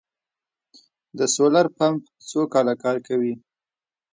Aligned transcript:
د 1.17 1.19
سولر 1.35 1.65
پمپ 1.77 2.01
څو 2.29 2.41
کاله 2.53 2.73
کار 2.83 2.97
کوي؟ 3.07 3.33